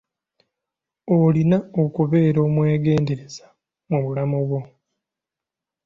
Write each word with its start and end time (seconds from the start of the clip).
Olina 1.17 1.57
okubeera 1.83 2.39
omwegendereza 2.47 3.45
mu 3.89 3.97
bulamu 4.03 4.39
bwo. 4.47 4.59